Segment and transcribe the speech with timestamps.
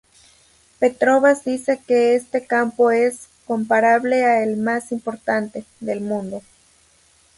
[0.79, 6.41] Petrobras dice que este campo es "comparable a el más importantes" del mundo.